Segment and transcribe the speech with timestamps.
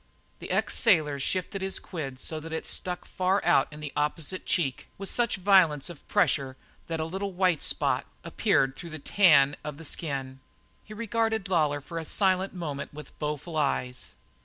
[0.39, 4.47] The ex sailor shifted his quid so that it stuck far out in the opposite
[4.47, 8.97] cheek with such violence of pressure that a little spot of white appeared through the
[8.97, 10.39] tan of the skin.
[10.83, 14.15] He regarded Lawlor for a silent moment with bodeful eyes.